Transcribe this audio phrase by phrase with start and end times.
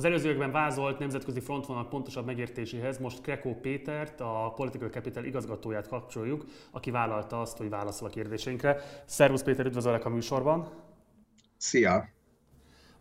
[0.00, 6.44] Az előzőekben vázolt nemzetközi frontvonal pontosabb megértéséhez most Krekó Pétert, a Political Capital igazgatóját kapcsoljuk,
[6.70, 8.82] aki vállalta azt, hogy válaszol a kérdéseinkre.
[9.06, 10.68] Szervusz Péter, üdvözöllek a műsorban!
[11.56, 12.08] Szia!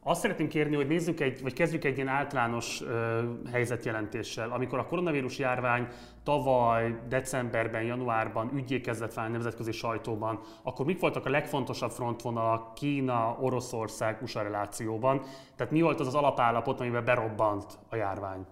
[0.04, 4.52] Azt szeretném kérni, hogy nézzük egy, vagy kezdjük egy ilyen általános ö, helyzetjelentéssel.
[4.52, 5.88] Amikor a koronavírus járvány
[6.24, 13.38] tavaly decemberben, januárban ügyé kezdett válni nemzetközi sajtóban, akkor mik voltak a legfontosabb frontvonalak Kína,
[13.42, 15.22] Oroszország, USA relációban?
[15.56, 18.46] Tehát mi volt az az alapállapot, amiben berobbant a járvány?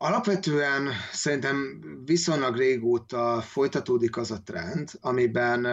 [0.00, 5.66] Alapvetően szerintem viszonylag régóta folytatódik az a trend, amiben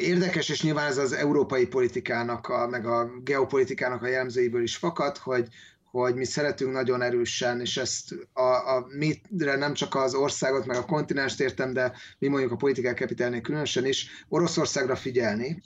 [0.00, 5.16] Érdekes, és nyilván ez az európai politikának, a, meg a geopolitikának a jellemzőiből is fakad,
[5.16, 5.48] hogy,
[5.90, 10.76] hogy mi szeretünk nagyon erősen, és ezt a, a mitre nem csak az országot, meg
[10.76, 15.62] a kontinenst értem, de mi mondjuk a politikák kapitálnél különösen is, Oroszországra figyelni,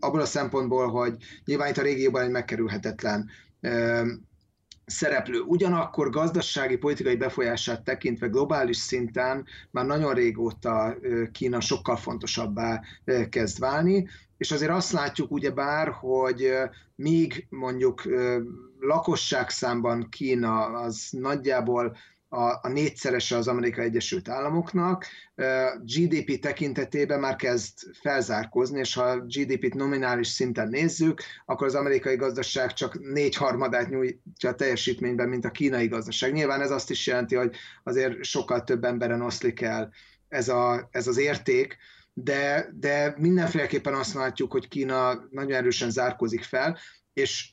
[0.00, 3.30] abból a szempontból, hogy nyilván itt a régióban egy megkerülhetetlen
[4.86, 5.40] szereplő.
[5.40, 10.96] Ugyanakkor gazdasági, politikai befolyását tekintve globális szinten már nagyon régóta
[11.32, 12.82] Kína sokkal fontosabbá
[13.28, 16.52] kezd válni, és azért azt látjuk ugyebár, hogy
[16.94, 18.02] míg mondjuk
[18.80, 21.96] lakosság számban Kína az nagyjából
[22.34, 25.06] a, a négyszerese az Amerikai Egyesült Államoknak.
[25.82, 32.72] GDP tekintetében már kezd felzárkózni, és ha GDP-t nominális szinten nézzük, akkor az amerikai gazdaság
[32.72, 36.32] csak négyharmadát nyújtja a teljesítményben, mint a kínai gazdaság.
[36.32, 39.92] Nyilván ez azt is jelenti, hogy azért sokkal több emberen oszlik el
[40.28, 41.76] ez, a, ez az érték,
[42.12, 46.78] de, de mindenféleképpen azt látjuk, hogy Kína nagyon erősen zárkózik fel,
[47.12, 47.52] és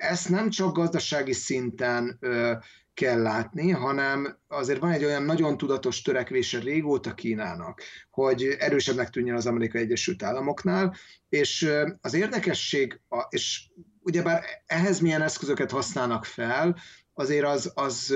[0.00, 2.52] ezt nem csak gazdasági szinten ö,
[3.00, 9.36] kell látni, hanem azért van egy olyan nagyon tudatos törekvése régóta Kínának, hogy erősebbnek tűnjön
[9.36, 10.96] az Amerikai Egyesült Államoknál,
[11.28, 13.68] és az érdekesség, és
[14.02, 16.76] ugyebár ehhez milyen eszközöket használnak fel,
[17.14, 18.14] azért az, az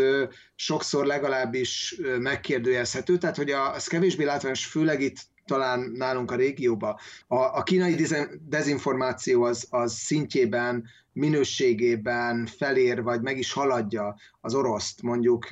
[0.54, 6.96] sokszor legalábbis megkérdőjelezhető, tehát hogy az kevésbé látványos, főleg itt talán nálunk a régióban.
[7.26, 8.06] A, a kínai
[8.48, 15.46] dezinformáció az, az szintjében, minőségében felér, vagy meg is haladja az oroszt mondjuk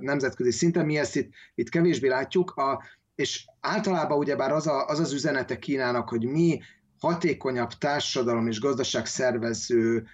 [0.00, 0.86] nemzetközi szinten.
[0.86, 2.82] Mi ezt itt, itt kevésbé látjuk, a,
[3.14, 6.60] és általában ugyebár az, a, az az üzenete Kínának, hogy mi
[6.98, 10.06] hatékonyabb társadalom és gazdaság szervező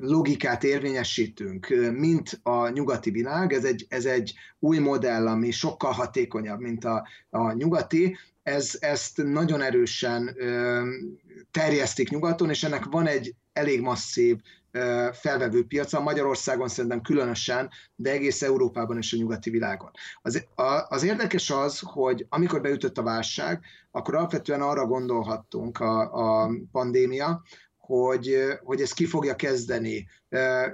[0.00, 3.52] logikát érvényesítünk, mint a nyugati világ.
[3.52, 9.22] Ez egy, ez egy új modell, ami sokkal hatékonyabb, mint a, a nyugati, ez, ezt
[9.22, 10.36] nagyon erősen
[11.50, 14.36] terjesztik nyugaton, és ennek van egy elég masszív
[15.12, 19.90] felvevő piaca, Magyarországon szerintem különösen, de egész Európában és a nyugati világon.
[20.22, 26.12] Az, a, az érdekes az, hogy amikor beütött a válság, akkor alapvetően arra gondolhattunk a,
[26.42, 27.42] a pandémia,
[27.86, 30.06] hogy, hogy ez ki fogja kezdeni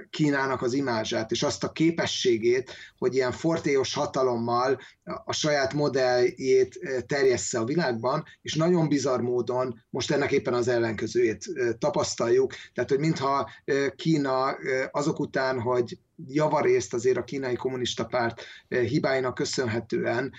[0.09, 4.79] Kínának az imázsát, és azt a képességét, hogy ilyen fortéos hatalommal
[5.25, 11.45] a saját modelljét terjessze a világban, és nagyon bizarr módon most ennek éppen az ellenkezőjét
[11.79, 12.53] tapasztaljuk.
[12.73, 13.49] Tehát, hogy mintha
[13.95, 14.55] Kína
[14.91, 20.31] azok után, hogy javarészt azért a kínai kommunista párt hibáinak köszönhetően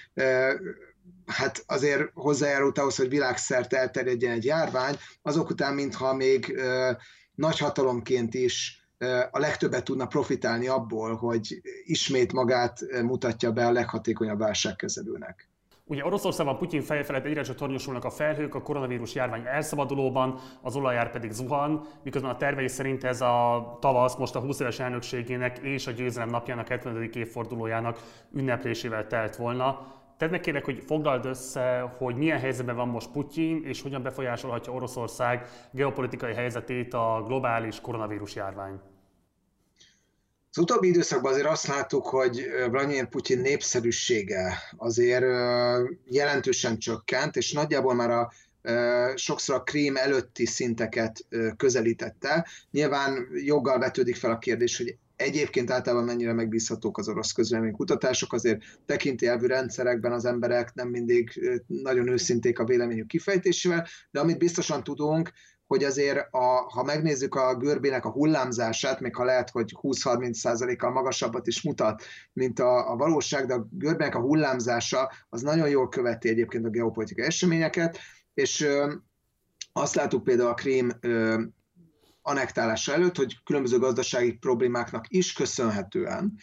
[1.26, 6.60] hát azért hozzájárult ahhoz, hogy világszerte elterjedjen egy járvány, azok után, mintha még
[7.34, 8.86] nagyhatalomként is
[9.30, 15.50] a legtöbbet tudna profitálni abból, hogy ismét magát mutatja be a leghatékonyabb válságkezelőnek.
[15.84, 20.76] Ugye Oroszországban Putyin feje felett egyre csak tornyosulnak a felhők, a koronavírus járvány elszabadulóban, az
[20.76, 25.58] olajár pedig zuhan, miközben a tervei szerint ez a tavasz most a 20 éves elnökségének
[25.58, 27.10] és a győzelem napjának 70.
[27.14, 27.98] évfordulójának
[28.32, 30.00] ünneplésével telt volna.
[30.22, 35.48] Tehát megkérlek, hogy foglald össze, hogy milyen helyzetben van most Putyin, és hogyan befolyásolhatja Oroszország
[35.72, 38.80] geopolitikai helyzetét a globális koronavírus járvány.
[40.50, 45.24] Az utóbbi időszakban azért azt láttuk, hogy Vladimir Putyin népszerűsége azért
[46.04, 48.32] jelentősen csökkent, és nagyjából már a
[49.14, 51.26] sokszor a krím előtti szinteket
[51.56, 52.46] közelítette.
[52.70, 57.34] Nyilván joggal vetődik fel a kérdés, hogy Egyébként általában mennyire megbízhatók az orosz
[57.72, 61.30] kutatások, azért tekintélyelvű rendszerekben az emberek nem mindig
[61.66, 65.32] nagyon őszinték a véleményük kifejtésével, de amit biztosan tudunk,
[65.66, 71.46] hogy azért, a, ha megnézzük a görbének a hullámzását, még ha lehet, hogy 20-30%-kal magasabbat
[71.46, 72.02] is mutat,
[72.32, 76.70] mint a, a valóság, de a görbének a hullámzása az nagyon jól követi egyébként a
[76.70, 77.98] geopolitikai eseményeket,
[78.34, 78.66] és
[79.72, 80.92] azt láttuk például a Krím
[82.22, 86.38] anektálása előtt, hogy különböző gazdasági problémáknak is köszönhetően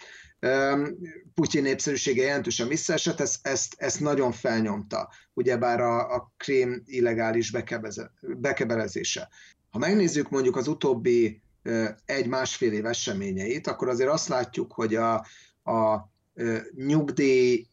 [1.34, 8.12] Putyin népszerűsége jelentősen visszaesett, ezt, ezt, ezt nagyon felnyomta, ugyebár a, a krém illegális bekebeze,
[8.22, 9.30] bekebelezése.
[9.70, 11.42] Ha megnézzük mondjuk az utóbbi
[12.06, 15.14] egy-másfél év eseményeit, akkor azért azt látjuk, hogy a,
[15.64, 16.10] a
[16.76, 17.68] nyugdíj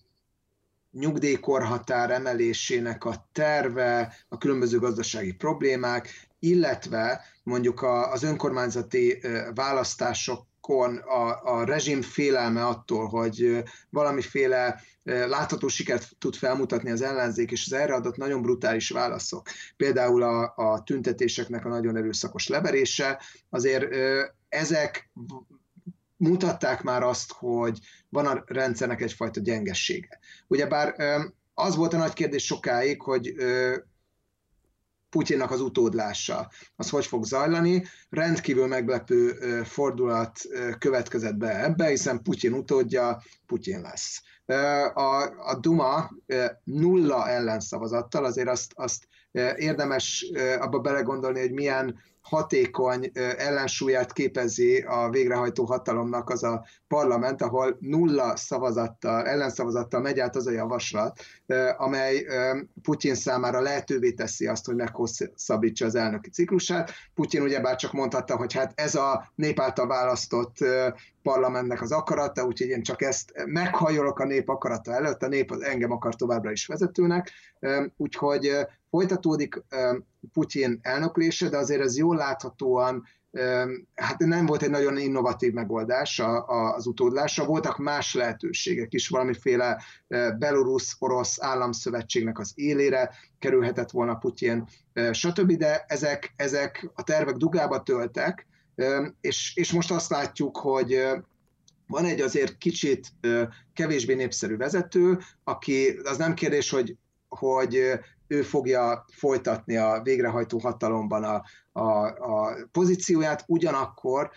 [0.91, 9.23] nyugdíjkorhatár emelésének a terve, a különböző gazdasági problémák, illetve mondjuk az önkormányzati
[9.55, 17.63] választásokon a, a rezsim félelme attól, hogy valamiféle látható sikert tud felmutatni az ellenzék, és
[17.67, 19.49] az erre adott nagyon brutális válaszok.
[19.77, 23.95] Például a, a tüntetéseknek a nagyon erőszakos leverése, azért
[24.49, 25.11] ezek
[26.17, 27.79] mutatták már azt, hogy
[28.09, 30.19] van a rendszernek egyfajta gyengessége.
[30.47, 30.95] Ugyebár
[31.55, 33.35] az volt a nagy kérdés sokáig, hogy
[35.11, 37.85] Putyinnak az utódlása, az hogy fog zajlani.
[38.11, 39.33] Rendkívül meglepő
[39.65, 40.41] fordulat
[40.79, 44.23] következett be ebbe, hiszen Putyin utódja Putyin lesz.
[44.95, 46.11] A, a Duma
[46.65, 49.09] nulla ellenszavazattal, azért azt, azt
[49.57, 50.27] érdemes
[50.59, 58.37] abba belegondolni, hogy milyen hatékony ellensúlyát képezi a végrehajtó hatalomnak az a parlament, ahol nulla
[58.37, 61.21] szavazattal, ellenszavazattal megy át az a javaslat,
[61.77, 62.27] amely
[62.83, 66.91] Putyin számára lehetővé teszi azt, hogy meghosszabbítsa az elnöki ciklusát.
[67.15, 70.57] Putyin ugyebár csak mondhatta, hogy hát ez a nép által választott
[71.23, 75.93] parlamentnek az akarata, úgyhogy én csak ezt meghajolok a nép akarata előtt, a nép engem
[75.93, 77.31] akar továbbra is vezetőnek,
[77.97, 78.67] úgyhogy
[78.97, 79.63] folytatódik
[80.33, 83.05] Putyin elnöklése, de azért ez jól láthatóan
[83.95, 89.83] hát nem volt egy nagyon innovatív megoldás az utódlásra, voltak más lehetőségek is, valamiféle
[90.39, 94.69] belorusz-orosz államszövetségnek az élére kerülhetett volna Putyin,
[95.13, 98.47] stb., de ezek, ezek a tervek dugába töltek,
[99.21, 101.07] és, és most azt látjuk, hogy
[101.87, 103.07] van egy azért kicsit
[103.73, 106.97] kevésbé népszerű vezető, aki, az nem kérdés, hogy,
[107.29, 111.43] hogy ő fogja folytatni a végrehajtó hatalomban a,
[111.73, 114.31] a, a pozícióját, ugyanakkor,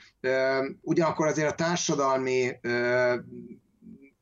[0.82, 2.60] ugyanakkor azért a társadalmi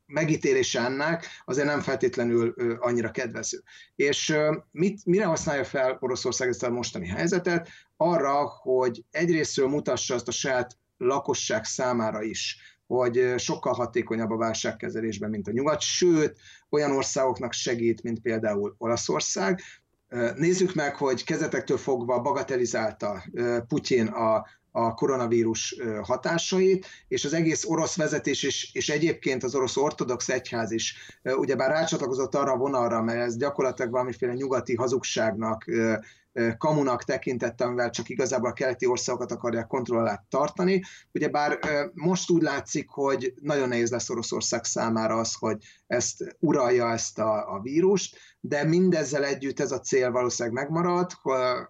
[0.06, 3.62] megítélése ennek azért nem feltétlenül annyira kedvező.
[3.96, 4.36] És
[4.70, 7.68] mit, mire használja fel Oroszország ezt a mostani helyzetet?
[7.96, 15.30] Arra, hogy egyrésztről mutassa azt a saját lakosság számára is, hogy sokkal hatékonyabb a válságkezelésben,
[15.30, 16.36] mint a nyugat, sőt,
[16.70, 19.60] olyan országoknak segít, mint például Olaszország.
[20.36, 23.24] Nézzük meg, hogy kezetektől fogva bagatelizálta
[23.68, 29.76] Putyin a, a koronavírus hatásait, és az egész orosz vezetés is, és egyébként az orosz
[29.76, 35.64] ortodox egyház is ugyebár rácsatlakozott arra a vonalra, mert ez gyakorlatilag valamiféle nyugati hazugságnak
[36.58, 40.82] kamunak tekintette, amivel csak igazából a keleti országokat akarják kontroll alá tartani.
[41.12, 41.58] Ugyebár
[41.94, 45.56] most úgy látszik, hogy nagyon nehéz lesz Oroszország számára az, hogy
[45.86, 51.10] ezt uralja ezt a, a vírust, de mindezzel együtt ez a cél valószínűleg megmarad,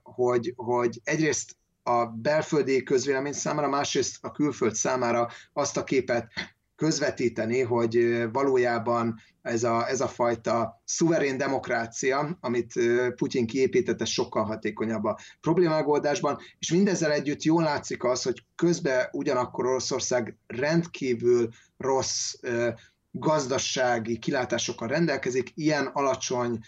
[0.03, 6.33] hogy, hogy egyrészt a belföldi közvélemény számára, másrészt a külföld számára azt a képet
[6.79, 12.73] közvetíteni, hogy valójában ez a, ez a fajta szuverén demokrácia, amit
[13.17, 19.67] Putyin kiépítette, sokkal hatékonyabb a problémagoldásban, és mindezzel együtt jól látszik az, hogy közben ugyanakkor
[19.67, 22.35] Oroszország rendkívül rossz
[23.11, 26.59] gazdasági kilátásokkal rendelkezik, ilyen alacsony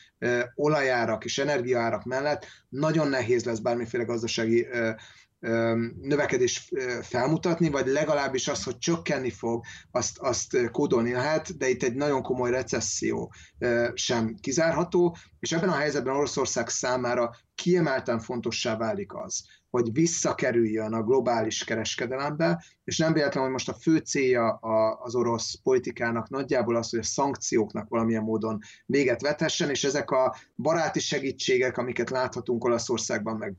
[0.55, 4.67] olajárak és energiaárak mellett nagyon nehéz lesz bármiféle gazdasági
[6.01, 6.73] növekedés
[7.03, 12.23] felmutatni, vagy legalábbis az, hogy csökkenni fog, azt, azt kódolni lehet, de itt egy nagyon
[12.23, 13.33] komoly recesszió
[13.95, 21.03] sem kizárható, és ebben a helyzetben Oroszország számára kiemelten fontossá válik az, hogy visszakerüljön a
[21.03, 24.53] globális kereskedelembe, és nem véletlen, hogy most a fő célja
[25.03, 30.37] az orosz politikának nagyjából az, hogy a szankcióknak valamilyen módon véget vethessen, és ezek a
[30.57, 33.57] baráti segítségek, amiket láthatunk Olaszországban, meg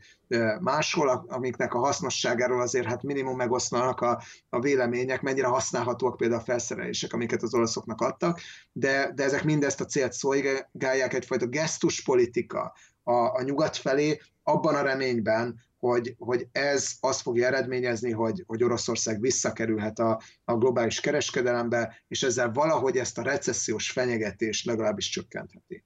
[0.60, 6.44] máshol, amiknek a hasznosságáról azért hát minimum megoszlanak a, a vélemények, mennyire használhatóak például a
[6.44, 8.39] felszerelések, amiket az olaszoknak adtak,
[8.72, 14.82] de, de ezek mindezt a célt szolgálják, egyfajta gesztuspolitika a, a nyugat felé, abban a
[14.82, 22.04] reményben, hogy, hogy ez azt fogja eredményezni, hogy, hogy Oroszország visszakerülhet a, a globális kereskedelembe,
[22.08, 25.84] és ezzel valahogy ezt a recessziós fenyegetést legalábbis csökkentheti.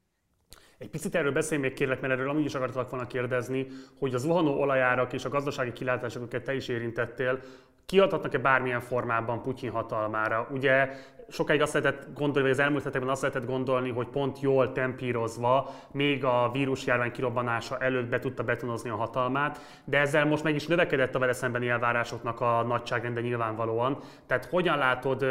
[0.77, 3.67] Egy picit erről beszélj még kérlek, mert erről amúgy is akartalak volna kérdezni,
[3.99, 7.41] hogy az zuhanó olajárak és a gazdasági kilátások, amiket te is érintettél,
[7.85, 10.47] kiadhatnak-e bármilyen formában Putyin hatalmára?
[10.51, 10.89] Ugye
[11.27, 15.69] sokáig azt lehetett gondolni, vagy az elmúlt hetekben azt lehetett gondolni, hogy pont jól tempírozva,
[15.91, 20.67] még a vírusjárvány kirobbanása előtt be tudta betonozni a hatalmát, de ezzel most meg is
[20.67, 23.99] növekedett a vele szembeni elvárásoknak a nagyságrende nyilvánvalóan.
[24.27, 25.25] Tehát hogyan látod,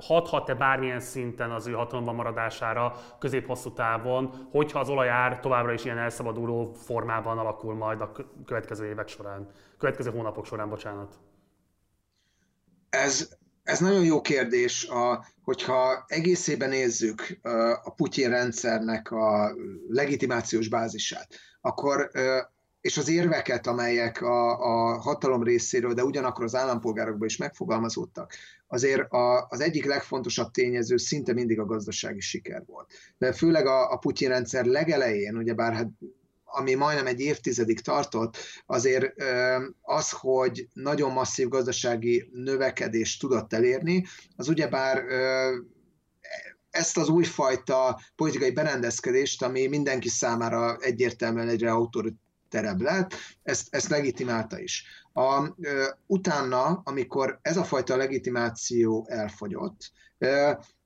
[0.00, 5.98] hathat-e bármilyen szinten az ő hatalomban maradására közép-hosszú távon, hogyha az olajár továbbra is ilyen
[5.98, 8.12] elszabaduló formában alakul majd a
[8.46, 11.18] következő évek során, következő hónapok során, bocsánat?
[12.90, 13.38] Ez,
[13.68, 17.38] ez nagyon jó kérdés, a, hogyha egészében nézzük
[17.82, 19.54] a Putyin rendszernek a
[19.88, 21.28] legitimációs bázisát,
[21.60, 22.10] akkor
[22.80, 28.32] és az érveket, amelyek a, a hatalom részéről, de ugyanakkor az állampolgárokban is megfogalmazódtak,
[28.66, 32.90] azért a, az egyik legfontosabb tényező szinte mindig a gazdasági siker volt.
[33.18, 35.88] De főleg a, a Putyin rendszer legelején, ugyebár hát
[36.50, 38.36] ami majdnem egy évtizedig tartott,
[38.66, 39.12] azért
[39.80, 45.04] az, hogy nagyon masszív gazdasági növekedést tudott elérni, az ugyebár
[46.70, 54.58] ezt az újfajta politikai berendezkedést, ami mindenki számára egyértelműen egyre autoriterebb lett, ezt, ezt legitimálta
[54.58, 54.84] is.
[55.12, 55.54] A,
[56.06, 59.90] utána, amikor ez a fajta legitimáció elfogyott,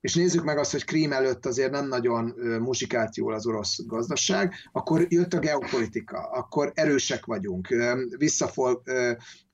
[0.00, 4.54] és nézzük meg azt, hogy Krím előtt azért nem nagyon muzsikált jól az orosz gazdaság,
[4.72, 7.68] akkor jött a geopolitika, akkor erősek vagyunk,
[8.16, 8.82] visszafog,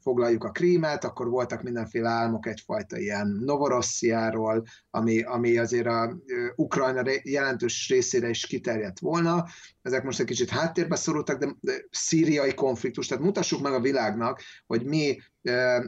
[0.09, 6.17] foglaljuk a krímet, akkor voltak mindenféle álmok egyfajta ilyen Novorossziáról, ami, ami azért a
[6.57, 9.47] Ukrajna jelentős részére is kiterjedt volna.
[9.83, 14.43] Ezek most egy kicsit háttérbe szorultak, de, de szíriai konfliktus, tehát mutassuk meg a világnak,
[14.67, 15.19] hogy mi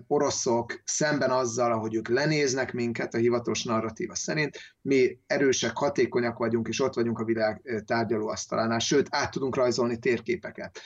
[0.07, 6.69] oroszok szemben azzal, ahogy ők lenéznek minket a hivatalos narratíva szerint, mi erősek, hatékonyak vagyunk,
[6.69, 10.81] és ott vagyunk a világ tárgyalóasztalánál, sőt, át tudunk rajzolni térképeket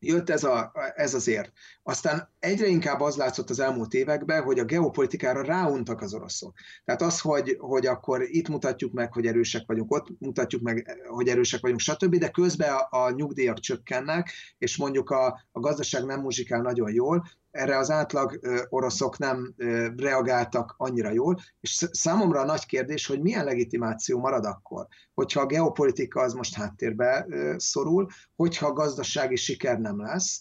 [0.00, 1.52] jött ez, a, ez az ér.
[1.82, 6.54] Aztán egyre inkább az látszott az elmúlt években, hogy a geopolitikára ráuntak az oroszok.
[6.84, 11.28] Tehát az, hogy, hogy akkor itt mutatjuk meg, hogy erősek vagyunk, ott mutatjuk meg, hogy
[11.28, 16.20] erősek vagyunk, stb., de közben a, a nyugdíjak csökkennek, és mondjuk a, a gazdaság nem
[16.20, 19.54] muzsikál nagyon jól, erre az átlag oroszok nem
[19.96, 25.46] reagáltak annyira jól, és számomra a nagy kérdés, hogy milyen legitimáció marad akkor, hogyha a
[25.46, 27.26] geopolitika az most háttérbe
[27.56, 30.40] szorul, hogyha a gazdasági siker nem lesz,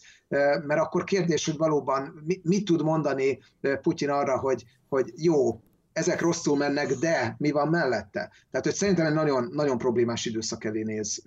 [0.66, 3.40] mert akkor kérdés, hogy valóban mit tud mondani
[3.82, 5.62] Putyin arra, hogy, hogy jó,
[5.94, 8.32] ezek rosszul mennek, de mi van mellette?
[8.52, 11.22] Tehát, hogy szerintem egy nagyon, nagyon problémás időszak elé néz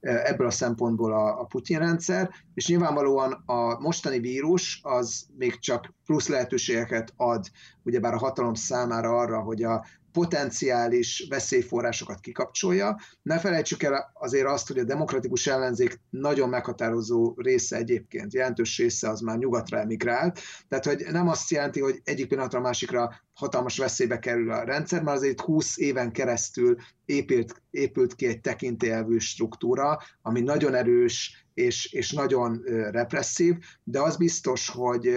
[0.00, 5.92] ebből a szempontból a, a Putyin rendszer, és nyilvánvalóan a mostani vírus az még csak
[6.06, 7.50] plusz lehetőségeket ad
[7.82, 12.98] ugyebár a hatalom számára arra, hogy a potenciális veszélyforrásokat kikapcsolja.
[13.22, 19.08] Ne felejtsük el azért azt, hogy a demokratikus ellenzék nagyon meghatározó része egyébként, jelentős része
[19.08, 23.78] az már nyugatra emigrált, tehát hogy nem azt jelenti, hogy egyik pillanatra a másikra hatalmas
[23.78, 29.98] veszélybe kerül a rendszer, mert azért 20 éven keresztül épült, épült ki egy tekintélyelvű struktúra,
[30.22, 33.54] ami nagyon erős és, és nagyon represszív,
[33.84, 35.16] de az biztos, hogy,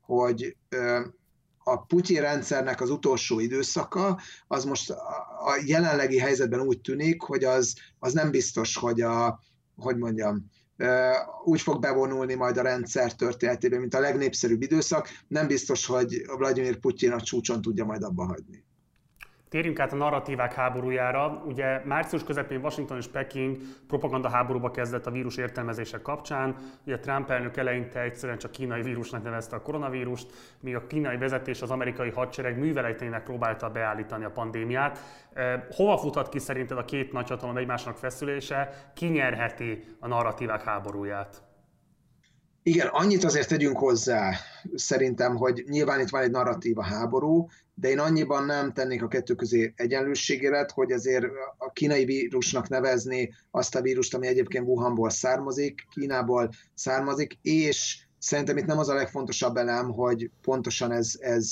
[0.00, 0.56] hogy
[1.68, 7.74] a Putyin rendszernek az utolsó időszaka, az most a jelenlegi helyzetben úgy tűnik, hogy az,
[7.98, 9.40] az nem biztos, hogy a,
[9.76, 10.50] hogy mondjam,
[11.44, 15.08] úgy fog bevonulni majd a rendszer történetében, mint a legnépszerűbb időszak.
[15.28, 18.64] Nem biztos, hogy Vladimir Putyin a csúcson tudja majd abba hagyni.
[19.48, 21.42] Térjünk át a narratívák háborújára.
[21.46, 26.56] Ugye március közepén Washington és Peking propaganda háborúba kezdett a vírus értelmezése kapcsán.
[26.86, 30.26] Ugye Trump elnök eleinte egyszerűen csak kínai vírusnak nevezte a koronavírust,
[30.60, 34.98] míg a kínai vezetés az amerikai hadsereg műveletének próbálta beállítani a pandémiát.
[35.70, 38.90] Hova futhat ki szerinted a két nagyhatalom egymásnak feszülése?
[38.94, 41.42] Ki nyerheti a narratívák háborúját?
[42.62, 44.32] Igen, annyit azért tegyünk hozzá,
[44.74, 47.48] szerintem, hogy nyilván itt van egy narratíva háború,
[47.80, 51.26] de én annyiban nem tennék a kettő közé egyenlőségélet, hogy azért
[51.58, 58.56] a kínai vírusnak nevezni azt a vírust, ami egyébként Wuhanból származik, Kínából származik, és szerintem
[58.56, 61.50] itt nem az a legfontosabb elem, hogy pontosan ez, ez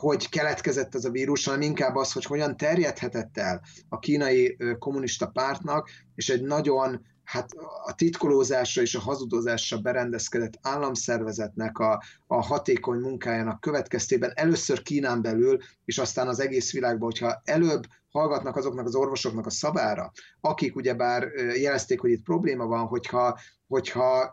[0.00, 5.26] hogy keletkezett ez a vírus, hanem inkább az, hogy hogyan terjedhetett el a kínai kommunista
[5.26, 7.52] pártnak, és egy nagyon hát
[7.84, 15.58] a titkolózásra és a hazudozásra berendezkedett államszervezetnek a, a hatékony munkájának következtében először Kínán belül,
[15.84, 21.28] és aztán az egész világban, hogyha előbb hallgatnak azoknak az orvosoknak a szabára, akik ugyebár
[21.54, 24.30] jelezték, hogy itt probléma van, hogyha, hogyha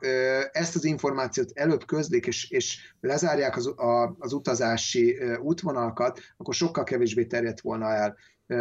[0.52, 6.84] ezt az információt előbb közlik, és, és lezárják az, a, az utazási útvonalakat, akkor sokkal
[6.84, 8.16] kevésbé terjedt volna el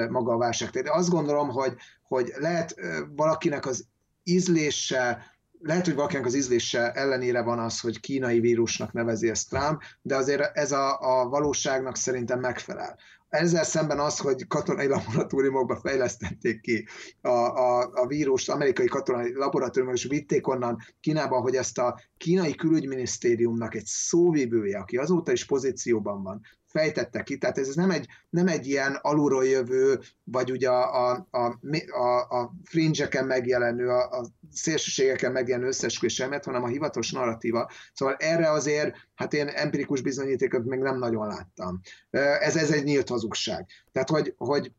[0.08, 0.70] maga a válság.
[0.70, 2.74] De azt gondolom, hogy, hogy lehet
[3.16, 3.92] valakinek az
[4.24, 9.82] ízlése, lehet, hogy valakinek az ízlése ellenére van az, hogy kínai vírusnak nevezi ezt Trump,
[10.02, 12.98] de azért ez a, a valóságnak szerintem megfelel.
[13.28, 16.86] Ezzel szemben az, hogy katonai laboratóriumokba fejlesztették ki
[17.20, 22.54] a, a, a vírust, amerikai katonai laboratóriumok, és vitték onnan Kínába, hogy ezt a kínai
[22.54, 26.40] külügyminisztériumnak egy szóvívője, aki azóta is pozícióban van,
[26.74, 31.28] fejtette ki, tehát ez nem egy, nem egy ilyen alulról jövő, vagy ugye a, a,
[31.30, 31.58] a,
[31.90, 37.70] a, a fringe-eken megjelenő, a, a szélsőségeken megjelenő összesküvés hanem a hivatalos narratíva.
[37.92, 41.80] Szóval erre azért, hát én empirikus bizonyítékot még nem nagyon láttam.
[42.10, 43.66] Ez, ez egy nyílt hazugság.
[43.92, 44.72] Tehát, hogy, hogy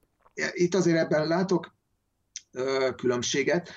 [0.53, 1.75] itt azért ebben látok
[2.95, 3.69] különbséget.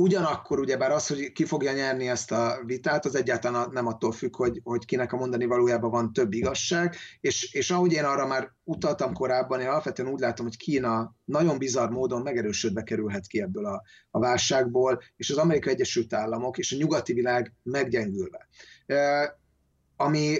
[0.00, 4.36] Ugyanakkor ugyebár az, hogy ki fogja nyerni ezt a vitát, az egyáltalán nem attól függ,
[4.36, 8.52] hogy, hogy kinek a mondani valójában van több igazság, és, és ahogy én arra már
[8.64, 13.66] utaltam korábban, én alapvetően úgy látom, hogy Kína nagyon bizarr módon megerősödve kerülhet ki ebből
[13.66, 18.48] a, a válságból, és az Amerikai Egyesült Államok és a nyugati világ meggyengülve.
[18.86, 19.38] E,
[19.96, 20.36] ami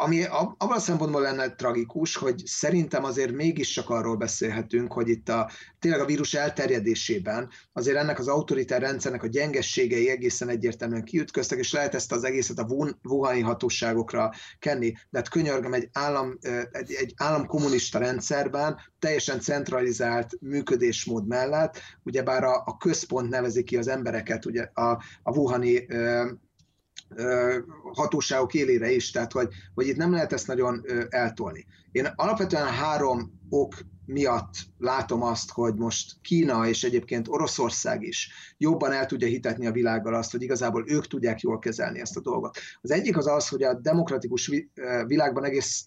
[0.00, 5.50] ami abban a szempontból lenne tragikus, hogy szerintem azért mégiscsak arról beszélhetünk, hogy itt a,
[5.78, 11.72] tényleg a vírus elterjedésében azért ennek az autoritár rendszernek a gyengességei egészen egyértelműen kiütköztek, és
[11.72, 12.66] lehet ezt az egészet a
[13.02, 14.92] Wuhani hatóságokra kenni.
[15.10, 16.38] De hát könyörgöm, egy állam,
[16.72, 23.76] egy, egy állam kommunista rendszerben teljesen centralizált működésmód mellett, ugyebár a, a központ nevezi ki
[23.76, 24.90] az embereket, ugye a,
[25.22, 25.86] a Wuhani
[27.92, 31.66] hatóságok élére is, tehát hogy, hogy itt nem lehet ezt nagyon eltolni.
[31.92, 33.74] Én alapvetően három ok
[34.06, 39.72] miatt látom azt, hogy most Kína és egyébként Oroszország is jobban el tudja hitetni a
[39.72, 42.58] világgal azt, hogy igazából ők tudják jól kezelni ezt a dolgot.
[42.80, 44.50] Az egyik az az, hogy a demokratikus
[45.06, 45.84] világban egész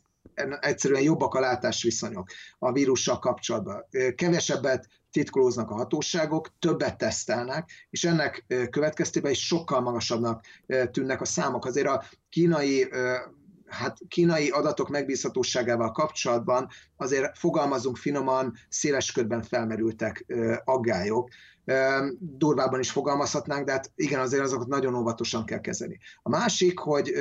[0.60, 3.86] egyszerűen jobbak a látásviszonyok a vírussal kapcsolatban.
[4.16, 10.46] Kevesebbet titkolóznak a hatóságok, többet tesztelnek, és ennek következtében is sokkal magasabbnak
[10.92, 11.66] tűnnek a számok.
[11.66, 12.90] Azért a kínai
[13.68, 20.26] hát kínai adatok megbízhatóságával kapcsolatban azért fogalmazunk finoman, széles körben felmerültek
[20.64, 21.30] aggályok.
[22.20, 26.00] Durvában is fogalmazhatnánk, de hát igen, azért azokat nagyon óvatosan kell kezelni.
[26.22, 27.14] A másik, hogy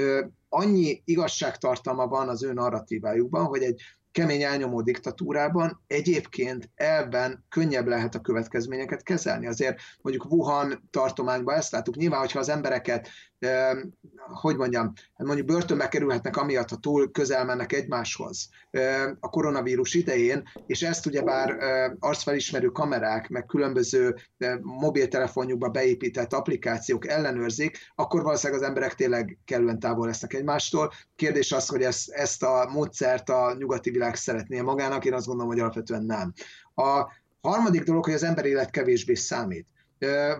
[0.48, 8.14] annyi igazságtartalma van az ő narratívájukban, hogy egy kemény elnyomó diktatúrában egyébként elben könnyebb lehet
[8.14, 9.46] a következményeket kezelni.
[9.46, 11.96] Azért mondjuk Wuhan tartományban ezt láttuk.
[11.96, 13.08] Nyilván, hogyha az embereket
[14.32, 18.48] hogy mondjam, hát mondjuk börtönbe kerülhetnek amiatt, ha túl közel mennek egymáshoz
[19.20, 21.56] a koronavírus idején, és ezt ugyebár
[21.98, 24.16] arcfelismerő kamerák, meg különböző
[24.60, 30.92] mobiltelefonjukba beépített applikációk ellenőrzik, akkor valószínűleg az emberek tényleg kellően távol lesznek egymástól.
[31.16, 35.50] Kérdés az, hogy ezt, ezt a módszert a nyugati világ szeretné magának, én azt gondolom,
[35.52, 36.32] hogy alapvetően nem.
[36.74, 39.66] A harmadik dolog, hogy az ember élet kevésbé számít.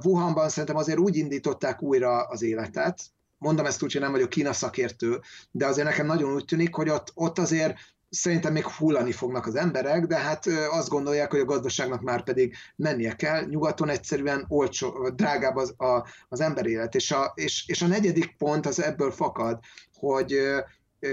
[0.04, 3.00] Wuhanban szerintem azért úgy indították újra az életet,
[3.38, 5.20] mondom ezt úgy, hogy nem vagyok Kína szakértő,
[5.50, 7.76] de azért nekem nagyon úgy tűnik, hogy ott, ott azért
[8.10, 12.54] szerintem még hullani fognak az emberek, de hát azt gondolják, hogy a gazdaságnak már pedig
[12.76, 13.44] mennie kell.
[13.44, 16.94] Nyugaton egyszerűen olcsó, drágább az, a, az élet.
[16.94, 19.58] És a, és, és a negyedik pont az ebből fakad,
[19.94, 20.40] hogy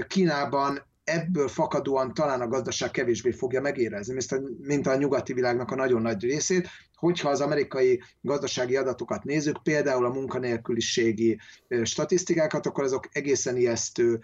[0.08, 4.16] Kínában ebből fakadóan talán a gazdaság kevésbé fogja megérezni,
[4.58, 10.04] mint a, nyugati világnak a nagyon nagy részét, hogyha az amerikai gazdasági adatokat nézzük, például
[10.04, 11.40] a munkanélküliségi
[11.82, 14.20] statisztikákat, akkor azok egészen ijesztő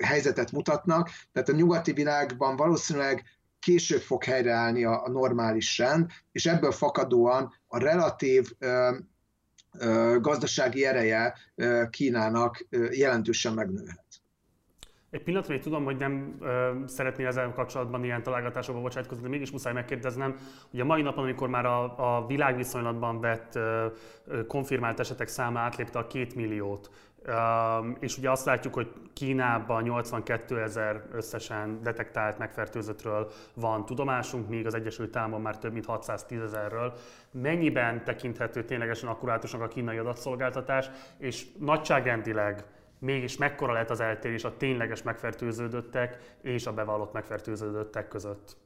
[0.00, 1.10] helyzetet mutatnak.
[1.32, 3.24] Tehát a nyugati világban valószínűleg
[3.58, 8.52] később fog helyreállni a normális rend, és ebből fakadóan a relatív
[10.20, 11.34] gazdasági ereje
[11.90, 14.04] Kínának jelentősen megnőhet.
[15.10, 19.50] Egy pillanatra még tudom, hogy nem ö, szeretnél ezzel kapcsolatban ilyen találgatásokba bocsátkozni, de mégis
[19.50, 20.36] muszáj megkérdeznem,
[20.70, 23.86] hogy a mai napon, amikor már a, a világviszonylatban vett ö,
[24.26, 26.90] ö, konfirmált esetek száma átlépte a két milliót,
[27.22, 27.32] ö,
[28.00, 34.74] és ugye azt látjuk, hogy Kínában 82 ezer összesen detektált megfertőzöttről van tudomásunk, míg az
[34.74, 36.92] Egyesült Államokban már több mint 610 ezerről.
[37.30, 42.64] Mennyiben tekinthető ténylegesen akkurátusnak a kínai adatszolgáltatás, és nagyságrendileg
[43.00, 48.56] mégis mekkora lehet az eltérés a tényleges megfertőződöttek és a bevallott megfertőződöttek között?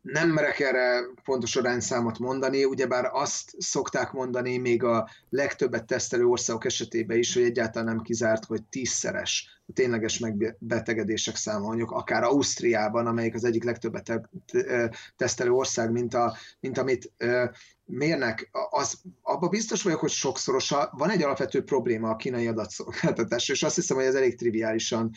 [0.00, 6.64] Nem merek erre pontos arányszámot mondani, ugyebár azt szokták mondani még a legtöbbet tesztelő országok
[6.64, 13.06] esetében is, hogy egyáltalán nem kizárt, hogy tízszeres a tényleges megbetegedések száma, mondjuk akár Ausztriában,
[13.06, 14.20] amelyik az egyik legtöbbet
[15.16, 17.12] tesztelő ország, mint, a, mint amit
[17.86, 23.62] mérnek, az, abban biztos vagyok, hogy sokszorosa van egy alapvető probléma a kínai adatszolgáltatás, és
[23.62, 25.10] azt hiszem, hogy ez elég triviálisan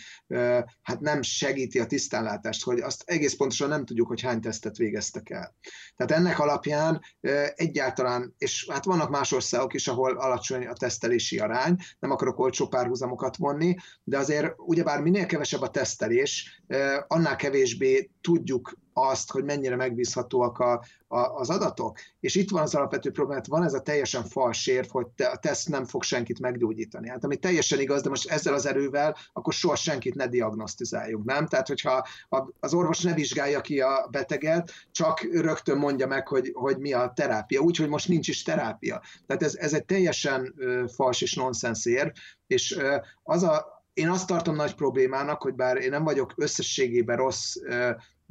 [0.82, 5.30] hát nem segíti a tisztánlátást, hogy azt egész pontosan nem tudjuk, hogy hány tesztet végeztek
[5.30, 5.56] el.
[5.96, 7.02] Tehát ennek alapján
[7.56, 12.68] egyáltalán, és hát vannak más országok is, ahol alacsony a tesztelési arány, nem akarok olcsó
[12.68, 16.62] párhuzamokat vonni, de azért ugyebár minél kevesebb a tesztelés,
[17.08, 21.98] annál kevésbé tudjuk azt, hogy mennyire megbízhatóak a, a, az adatok.
[22.20, 25.38] És itt van az alapvető probléma, van ez a teljesen fals érv, hogy te, a
[25.38, 27.10] teszt nem fog senkit meggyógyítani.
[27.10, 31.48] Hát ami teljesen igaz, de most ezzel az erővel, akkor soha senkit ne diagnosztizáljunk, nem?
[31.48, 32.08] Tehát, hogyha
[32.60, 37.12] az orvos ne vizsgálja ki a beteget, csak rögtön mondja meg, hogy, hogy mi a
[37.16, 39.02] terápia, úgyhogy most nincs is terápia.
[39.28, 40.56] Tehát ez, ez egy teljesen
[40.94, 42.10] fals és nonsens érv,
[42.48, 42.80] és
[43.24, 47.56] az a, én azt tartom nagy problémának, hogy bár én nem vagyok összességében rossz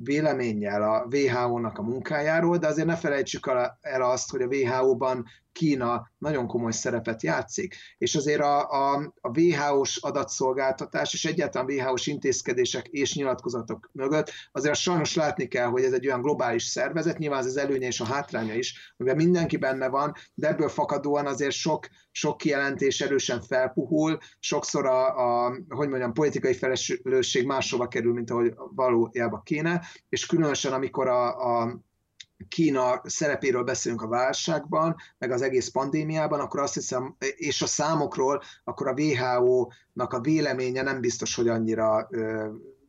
[0.02, 5.26] véleménnyel a WHO-nak a munkájáról, de azért ne felejtsük el azt, hogy a WHO-ban
[5.58, 7.76] Kína nagyon komoly szerepet játszik.
[7.98, 14.76] És azért a, a, a WHO-s adatszolgáltatás és egyáltalán WHO-s intézkedések és nyilatkozatok mögött azért
[14.76, 18.04] sajnos látni kell, hogy ez egy olyan globális szervezet, nyilván ez az előnye és a
[18.04, 24.18] hátránya is, amiben mindenki benne van, de ebből fakadóan azért sok, sok kijelentés erősen felpuhul,
[24.38, 25.06] sokszor a,
[25.46, 31.60] a hogy mondjam, politikai felelősség máshova kerül, mint ahogy valójában kéne, és különösen amikor a,
[31.60, 31.86] a
[32.48, 38.42] Kína szerepéről beszélünk a válságban, meg az egész pandémiában, akkor azt hiszem, és a számokról,
[38.64, 42.08] akkor a WHO-nak a véleménye nem biztos, hogy annyira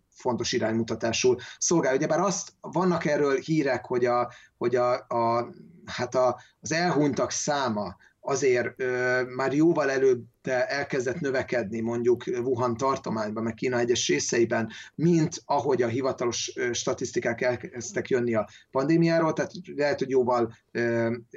[0.09, 1.95] fontos iránymutatású szolgál.
[1.95, 5.49] Ugyebár azt, vannak erről hírek, hogy, a, hogy a, a,
[5.85, 13.43] hát a, az elhunytak száma azért ö, már jóval előbb elkezdett növekedni mondjuk Wuhan tartományban,
[13.43, 19.99] meg Kína egyes részeiben, mint ahogy a hivatalos statisztikák elkezdtek jönni a pandémiáról, tehát lehet,
[19.99, 20.54] hogy jóval,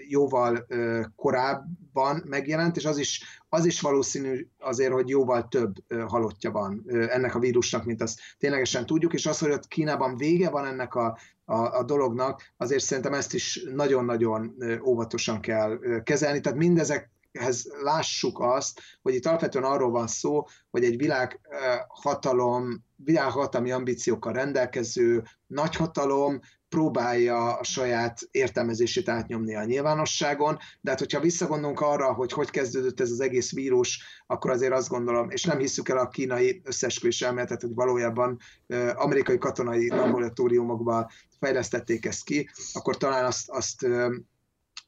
[0.09, 0.67] jóval
[1.17, 5.75] korábban megjelent, és az is, az is valószínű azért, hogy jóval több
[6.07, 10.51] halottja van ennek a vírusnak, mint azt ténylegesen tudjuk, és az, hogy ott Kínában vége
[10.51, 16.41] van ennek a, a, a dolognak, azért szerintem ezt is nagyon-nagyon óvatosan kell kezelni.
[16.41, 23.71] Tehát mindezek ehhez lássuk azt, hogy itt alapvetően arról van szó, hogy egy világhatalom, világhatalmi
[23.71, 32.13] ambíciókkal rendelkező nagyhatalom próbálja a saját értelmezését átnyomni a nyilvánosságon, de hát hogyha visszagondolunk arra,
[32.13, 35.99] hogy hogy kezdődött ez az egész vírus, akkor azért azt gondolom, és nem hiszük el
[35.99, 38.39] a kínai összesküvés elméletet, hogy valójában
[38.95, 41.07] amerikai katonai laboratóriumokban
[41.41, 43.87] fejlesztették ezt ki, akkor talán azt, azt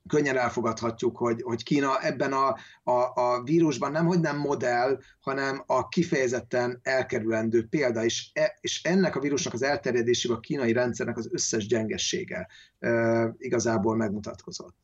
[0.09, 5.63] könnyen elfogadhatjuk, hogy, hogy Kína ebben a, a, a vírusban nem, hogy nem modell, hanem
[5.67, 11.17] a kifejezetten elkerülendő példa, és, e, és ennek a vírusnak az elterjedésében a kínai rendszernek
[11.17, 14.84] az összes gyengessége e, igazából megmutatkozott.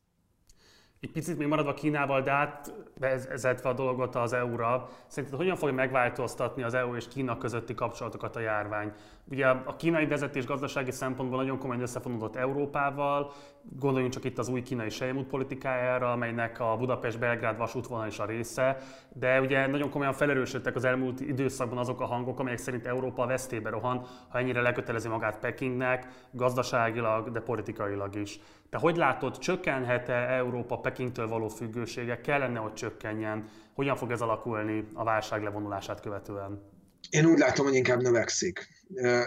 [1.01, 6.63] Egy picit még maradva Kínával, de átvezetve a dolgot az EU-ra, szerinted hogyan fogja megváltoztatni
[6.63, 8.91] az EU és Kína közötti kapcsolatokat a járvány?
[9.31, 13.31] Ugye a kínai vezetés gazdasági szempontból nagyon komolyan összefonódott Európával,
[13.79, 18.77] gondoljunk csak itt az új kínai sejmút politikájára, amelynek a Budapest-Belgrád vasútvonal is a része,
[19.13, 23.69] de ugye nagyon komolyan felerősödtek az elmúlt időszakban azok a hangok, amelyek szerint Európa vesztébe
[23.69, 28.39] rohan, ha ennyire lekötelezi magát Pekingnek, gazdaságilag, de politikailag is.
[28.71, 32.21] Te hogy látod, csökkenhet-e Európa Pekingtől való függősége?
[32.21, 33.49] Kellene, hogy csökkenjen?
[33.73, 36.61] Hogyan fog ez alakulni a válság levonulását követően?
[37.09, 38.67] Én úgy látom, hogy inkább növekszik.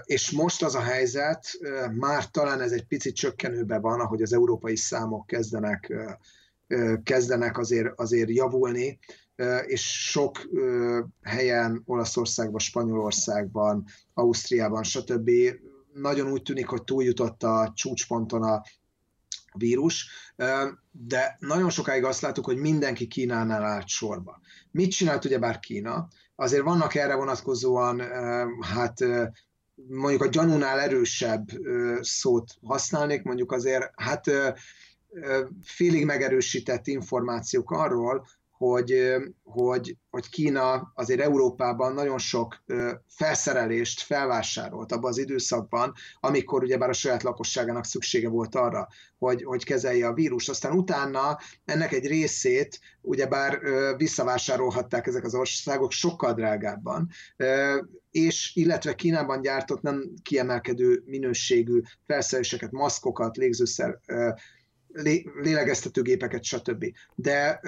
[0.05, 1.47] És most az a helyzet,
[1.99, 5.93] már talán ez egy picit csökkenőben van, ahogy az európai számok kezdenek,
[7.03, 8.99] kezdenek azért, azért javulni,
[9.67, 10.39] és sok
[11.23, 15.31] helyen, Olaszországban, Spanyolországban, Ausztriában, stb.
[15.93, 18.63] nagyon úgy tűnik, hogy túljutott a csúcsponton a
[19.59, 20.09] vírus,
[20.91, 24.41] de nagyon sokáig azt láttuk, hogy mindenki Kínánál állt sorba.
[24.71, 26.09] Mit csinált ugyebár Kína?
[26.37, 28.01] Azért vannak erre vonatkozóan,
[28.61, 28.99] hát
[29.89, 31.49] mondjuk a gyanúnál erősebb
[32.01, 34.31] szót használnék, mondjuk azért hát
[35.63, 42.65] félig megerősített információk arról, hogy, hogy, hogy Kína azért Európában nagyon sok
[43.07, 48.89] felszerelést felvásárolt abban az időszakban, amikor ugyebár a saját lakosságának szüksége volt arra,
[49.19, 50.49] hogy, hogy kezelje a vírust.
[50.49, 53.61] Aztán utána ennek egy részét ugyebár
[53.97, 57.09] visszavásárolhatták ezek az országok sokkal drágábban,
[58.11, 63.99] és illetve Kínában gyártott nem kiemelkedő minőségű felszereléseket, maszkokat, légzőszer,
[65.43, 66.85] lélegeztetőgépeket, stb.
[67.15, 67.61] De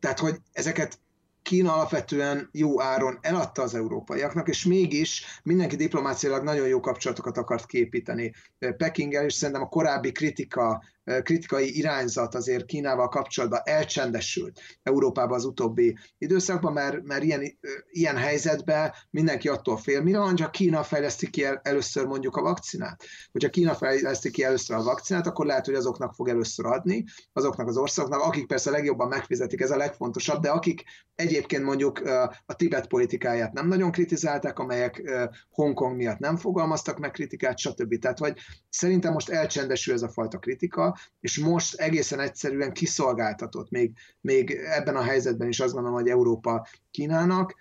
[0.00, 0.98] tehát, hogy ezeket
[1.42, 7.66] Kína alapvetően jó áron eladta az európaiaknak, és mégis mindenki diplomáciailag nagyon jó kapcsolatokat akart
[7.66, 8.32] képíteni.
[8.76, 10.82] Pekinggel, és szerintem a korábbi kritika
[11.22, 17.58] kritikai irányzat azért Kínával kapcsolatban elcsendesült Európában az utóbbi időszakban, mert, mert ilyen,
[17.90, 22.42] ilyen helyzetben mindenki attól fél, mi van, ha Kína fejleszti ki el, először mondjuk a
[22.42, 23.04] vakcinát.
[23.32, 27.68] Hogyha Kína fejleszti ki először a vakcinát, akkor lehet, hogy azoknak fog először adni, azoknak
[27.68, 32.00] az országoknak, akik persze legjobban megfizetik, ez a legfontosabb, de akik egyébként mondjuk
[32.46, 35.02] a Tibet politikáját nem nagyon kritizálták, amelyek
[35.50, 37.98] Hongkong miatt nem fogalmaztak meg kritikát, stb.
[37.98, 38.38] Tehát vagy
[38.68, 44.96] szerintem most elcsendesül ez a fajta kritika, és most egészen egyszerűen kiszolgáltatott, még, még ebben
[44.96, 47.54] a helyzetben is azt gondolom, hogy Európa Kínának,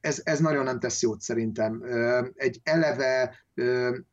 [0.00, 1.84] ez, ez nagyon nem tesz jót szerintem.
[2.34, 3.34] Egy eleve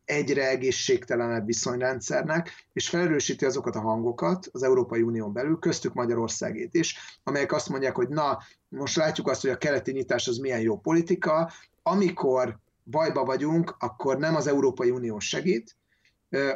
[0.05, 7.19] egyre egészségtelenebb viszonyrendszernek, és felerősíti azokat a hangokat az Európai Unión belül, köztük Magyarországét is,
[7.23, 10.77] amelyek azt mondják, hogy na, most látjuk azt, hogy a keleti nyitás az milyen jó
[10.77, 11.51] politika,
[11.83, 15.75] amikor bajba vagyunk, akkor nem az Európai Unió segít,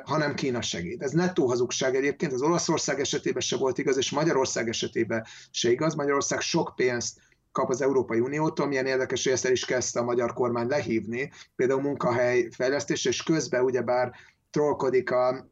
[0.04, 1.04] hanem Kína segít.
[1.04, 5.96] Ez nettó hazugság egyébként, az Olaszország esetében se volt igaz, és Magyarország esetében se igaz.
[5.96, 7.20] Magyarország sok pénzt
[7.52, 11.32] kap az Európai Uniótól, milyen érdekes, hogy ezt el is kezdte a magyar kormány lehívni,
[11.56, 14.12] például munkahely fejlesztés, és közben ugyebár
[14.52, 15.50] trollkodik a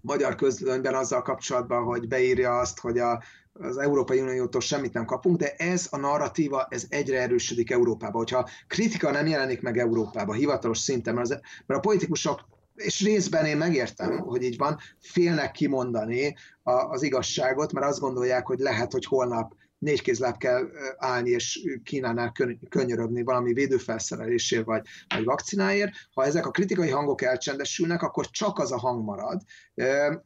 [0.00, 5.36] magyar közlönyben azzal kapcsolatban, hogy beírja azt, hogy a, az Európai Uniótól semmit nem kapunk,
[5.36, 8.16] de ez a narratíva, ez egyre erősödik Európában.
[8.16, 13.44] Hogyha kritika nem jelenik meg Európában hivatalos szinten, mert, az, mert a politikusok és részben
[13.44, 19.04] én megértem, hogy így van, félnek kimondani az igazságot, mert azt gondolják, hogy lehet, hogy
[19.04, 22.32] holnap négy kézláb kell állni, és Kínánál
[22.68, 24.82] könnyörögni valami védőfelszerelésért vagy,
[25.14, 25.92] vagy vakcináért.
[26.14, 29.40] Ha ezek a kritikai hangok elcsendesülnek, akkor csak az a hang marad,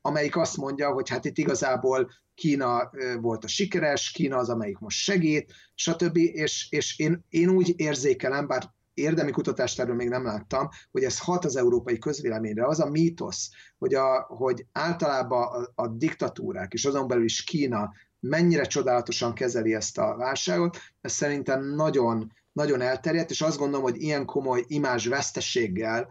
[0.00, 4.98] amelyik azt mondja, hogy hát itt igazából Kína volt a sikeres, Kína az, amelyik most
[4.98, 6.16] segít, stb.
[6.16, 11.18] És, és én, én úgy érzékelem, bár érdemi kutatást erről még nem láttam, hogy ez
[11.18, 12.66] hat az európai közvéleményre.
[12.66, 17.92] Az a mítosz, hogy, a, hogy általában a, a diktatúrák, és azon belül is Kína
[18.20, 24.02] mennyire csodálatosan kezeli ezt a válságot, ez szerintem nagyon, nagyon elterjedt, és azt gondolom, hogy
[24.02, 26.08] ilyen komoly imázs vesztességgel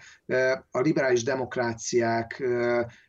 [0.72, 2.44] a liberális demokráciák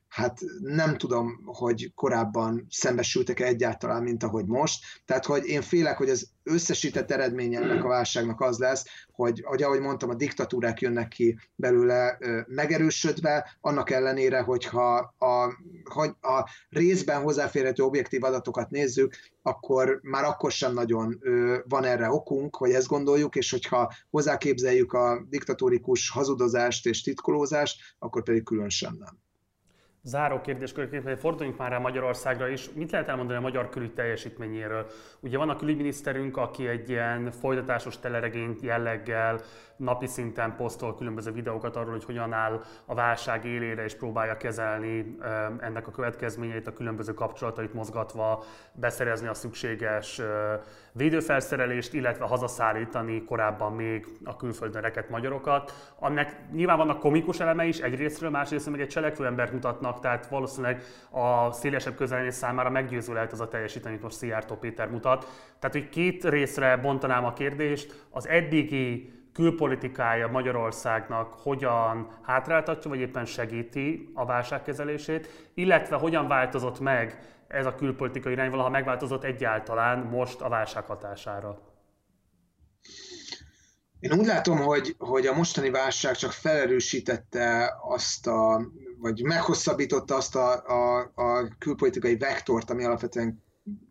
[0.08, 4.84] hát nem tudom, hogy korábban szembesültek-e egyáltalán, mint ahogy most.
[5.04, 9.62] Tehát, hogy én félek, hogy az összesített eredménye ennek a válságnak az lesz, hogy, hogy
[9.62, 15.52] ahogy mondtam, a diktatúrák jönnek ki belőle megerősödve, annak ellenére, hogyha a,
[15.84, 21.18] hogy a részben hozzáférhető objektív adatokat nézzük, akkor már akkor sem nagyon
[21.68, 28.22] van erre okunk, hogy ezt gondoljuk, és hogyha hozzáképzeljük a diktatórikus hazudozást és titkolózást, akkor
[28.22, 29.27] pedig különösen nem.
[30.02, 32.70] Záró kérdéskörként, forduljunk már rá Magyarországra is.
[32.74, 34.86] Mit lehet elmondani a magyar külügy teljesítményéről?
[35.20, 39.40] Ugye van a külügyminiszterünk, aki egy ilyen folytatásos teleregényt jelleggel
[39.78, 45.16] napi szinten posztol különböző videókat arról, hogy hogyan áll a válság élére és próbálja kezelni
[45.60, 50.20] ennek a következményeit, a különböző kapcsolatait mozgatva, beszerezni a szükséges
[50.92, 57.78] védőfelszerelést, illetve hazaszállítani korábban még a külföldön reket magyarokat, aminek nyilván vannak komikus eleme is
[57.78, 63.32] egyrésztről, másrészt meg egy cselekvő embert mutatnak, tehát valószínűleg a szélesebb közelés számára meggyőző lehet
[63.32, 65.26] az a teljesítmény, amit most Szijjártó Péter mutat.
[65.58, 73.24] Tehát, hogy két részre bontanám a kérdést, az eddigi külpolitikája Magyarországnak hogyan hátráltatja, vagy éppen
[73.24, 80.40] segíti a válságkezelését, illetve hogyan változott meg ez a külpolitikai irány, valaha megváltozott egyáltalán most
[80.40, 81.58] a válság hatására?
[84.00, 88.60] Én úgy látom, hogy, hogy a mostani válság csak felerősítette azt a,
[88.98, 93.42] vagy meghosszabbította azt a, a, a külpolitikai vektort, ami alapvetően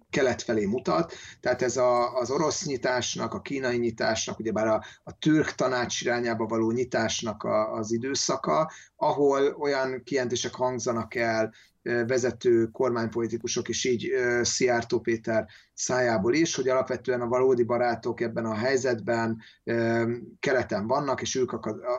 [0.09, 5.17] kelet felé mutat, tehát ez a, az orosz nyitásnak, a kínai nyitásnak, ugyebár a, a
[5.17, 11.53] türk tanács irányába való nyitásnak a, az időszaka, ahol olyan kijelentések hangzanak el
[12.07, 18.53] vezető kormánypolitikusok is így Szijjártó Péter szájából is, hogy alapvetően a valódi barátok ebben a
[18.53, 19.41] helyzetben
[20.39, 21.51] keleten vannak, és ők,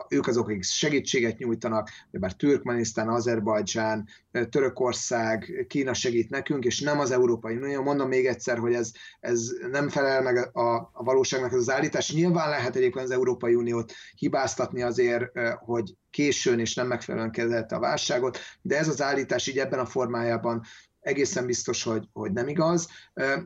[0.09, 4.07] ők azok, akik segítséget nyújtanak, bár Türkmenisztán, Azerbajdzsán,
[4.49, 7.81] Törökország, Kína segít nekünk, és nem az Európai Unió.
[7.81, 12.13] Mondom még egyszer, hogy ez, ez nem felel meg a, a valóságnak az állítás.
[12.13, 15.25] Nyilván lehet egyébként az Európai Uniót hibáztatni azért,
[15.59, 19.85] hogy későn és nem megfelelően kezelte a válságot, de ez az állítás így ebben a
[19.85, 20.63] formájában
[20.99, 22.87] egészen biztos, hogy, hogy nem igaz.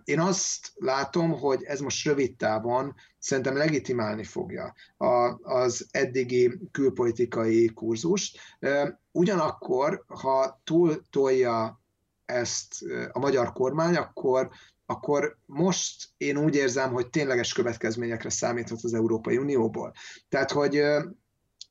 [0.03, 7.67] Én azt látom, hogy ez most rövid távon szerintem legitimálni fogja a, az eddigi külpolitikai
[7.73, 8.39] kurzust.
[9.11, 11.81] Ugyanakkor, ha túl tolja
[12.25, 12.75] ezt
[13.11, 14.49] a magyar kormány, akkor
[14.85, 19.93] akkor most én úgy érzem, hogy tényleges következményekre számíthat az Európai Unióból.
[20.29, 20.83] Tehát, hogy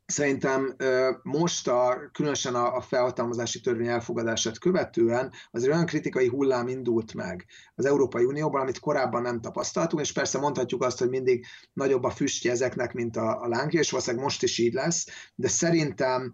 [0.06, 0.76] Szerintem
[1.22, 7.84] most a, különösen a, felhatalmazási törvény elfogadását követően az olyan kritikai hullám indult meg az
[7.84, 12.50] Európai Unióban, amit korábban nem tapasztaltunk, és persze mondhatjuk azt, hogy mindig nagyobb a füstje
[12.50, 16.32] ezeknek, mint a, a lángja, és valószínűleg most is így lesz, de szerintem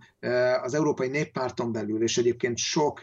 [0.62, 3.02] az Európai Néppárton belül, és egyébként sok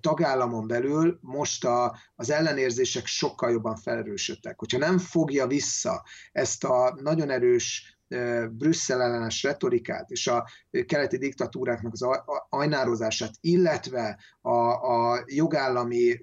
[0.00, 4.58] tagállamon belül most a, az ellenérzések sokkal jobban felerősödtek.
[4.58, 7.95] Hogyha nem fogja vissza ezt a nagyon erős
[8.50, 10.48] Brüsszel ellenes retorikát és a
[10.86, 12.06] keleti diktatúráknak az
[12.48, 16.20] ajnározását, illetve a, a jogállami,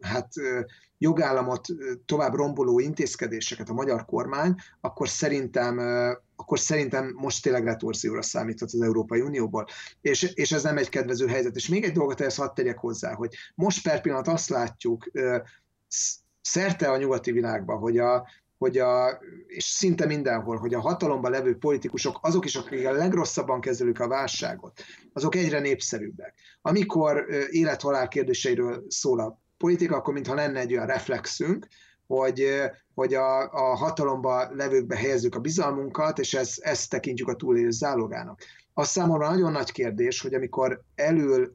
[0.00, 0.32] hát
[0.98, 1.66] jogállamot
[2.06, 5.78] tovább romboló intézkedéseket a magyar kormány, akkor szerintem
[6.36, 9.66] akkor szerintem most tényleg retorzióra számíthat az Európai Unióból.
[10.00, 11.56] És, és ez nem egy kedvező helyzet.
[11.56, 15.10] És még egy dolgot ehhez hadd tegyek hozzá, hogy most per pillanat azt látjuk
[16.40, 18.28] szerte a nyugati világban, hogy a,
[18.60, 23.60] hogy a, és szinte mindenhol, hogy a hatalomban levő politikusok, azok is, akik a legrosszabban
[23.60, 26.34] kezelik a válságot, azok egyre népszerűbbek.
[26.62, 31.66] Amikor élethalál kérdéseiről szól a politika, akkor mintha lenne egy olyan reflexünk,
[32.06, 32.46] hogy,
[32.94, 38.40] hogy a, a hatalomba levőkbe helyezzük a bizalmunkat, és ez, ezt tekintjük a túlélés zálogának.
[38.74, 41.52] Az számomra nagyon nagy kérdés, hogy amikor elül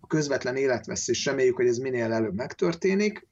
[0.00, 3.26] a közvetlen életveszés, reméljük, hogy ez minél előbb megtörténik,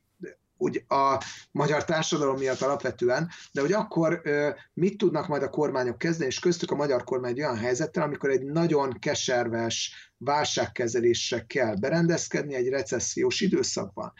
[0.57, 4.23] úgy a magyar társadalom miatt alapvetően, de hogy akkor
[4.73, 8.31] mit tudnak majd a kormányok kezdeni, és köztük a magyar kormány egy olyan helyzettel, amikor
[8.31, 14.13] egy nagyon keserves válságkezelésre kell berendezkedni egy recessziós időszakban.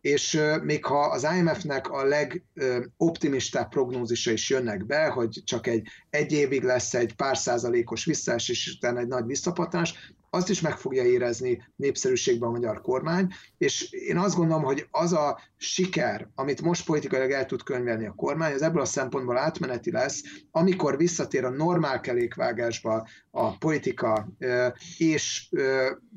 [0.00, 6.32] És még ha az IMF-nek a legoptimistább prognózisa is jönnek be, hogy csak egy, egy
[6.32, 11.02] évig lesz egy pár százalékos visszaesés, és utána egy nagy visszapatás, azt is meg fogja
[11.02, 16.84] érezni népszerűségben a magyar kormány, és én azt gondolom, hogy az a siker, amit most
[16.84, 21.50] politikailag el tud könyvelni a kormány, az ebből a szempontból átmeneti lesz, amikor visszatér a
[21.50, 24.28] normál kelékvágásba a politika,
[24.98, 25.48] és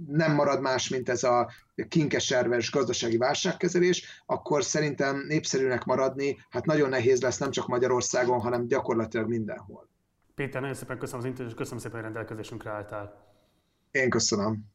[0.08, 1.52] nem marad más, mint ez a
[1.88, 8.68] kinkeserves gazdasági válságkezelés, akkor szerintem népszerűnek maradni, hát nagyon nehéz lesz nem csak Magyarországon, hanem
[8.68, 9.90] gyakorlatilag mindenhol.
[10.36, 13.27] Péter, nagyon szépen köszönöm az interjút, köszönöm szépen, hogy rendelkezésünkre álltál.
[13.98, 14.66] Én köszönöm.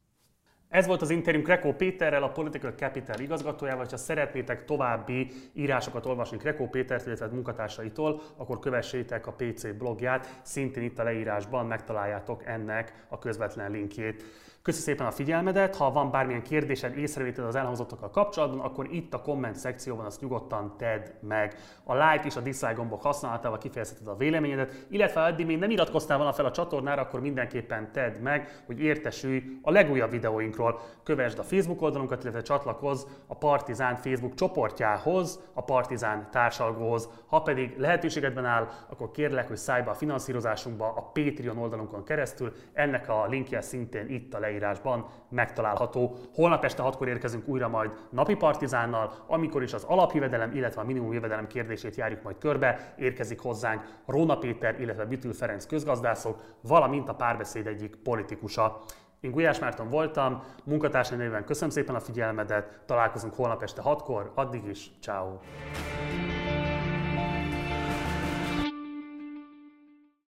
[0.69, 3.85] Ez volt az interjúm Krekó Péterrel, a Political Capital igazgatójával.
[3.89, 10.83] Ha szeretnétek további írásokat olvasni Krekó Pétert, illetve munkatársaitól, akkor kövessétek a PC blogját, szintén
[10.83, 14.23] itt a leírásban megtaláljátok ennek a közvetlen linkjét.
[14.63, 19.21] Köszönöm szépen a figyelmedet, ha van bármilyen kérdésed, észrevételed az elhangzottakkal kapcsolatban, akkor itt a
[19.21, 21.55] komment szekcióban azt nyugodtan tedd meg.
[21.83, 25.69] A like és a dislike gombok használatával kifejezheted a véleményedet, illetve ha eddig még nem
[25.69, 30.79] iratkoztál volna fel a csatornára, akkor mindenképpen tedd meg, hogy értesülj a legújabb videóinkról.
[31.03, 37.09] Kövesd a Facebook oldalunkat, illetve csatlakozz a Partizán Facebook csoportjához, a Partizán társalgóhoz.
[37.27, 42.53] Ha pedig lehetőségedben áll, akkor kérlek, hogy szállj be a finanszírozásunkba a Patreon oldalunkon keresztül.
[42.73, 46.15] Ennek a linkje szintén itt a leírásban leírásban megtalálható.
[46.33, 51.13] Holnap este hatkor érkezünk újra majd napi partizánnal, amikor is az alapjövedelem, illetve a minimum
[51.13, 52.93] jövedelem kérdését járjuk majd körbe.
[52.97, 58.81] Érkezik hozzánk Róna Péter, illetve Bütül Ferenc közgazdászok, valamint a párbeszéd egyik politikusa.
[59.19, 64.65] Én Gulyás Márton voltam, munkatársai nevében köszönöm szépen a figyelmedet, találkozunk holnap este 6-kor, addig
[64.65, 65.39] is, ciao.